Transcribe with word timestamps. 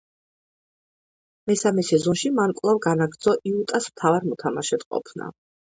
მესამე 1.51 1.85
სეზონში 1.91 2.33
მან 2.41 2.57
კვლავ 2.63 2.83
განაგრძო 2.89 3.35
იუტას 3.53 3.95
მთავარ 3.95 4.31
მოთამაშედ 4.35 4.93
ყოფნა. 4.95 5.35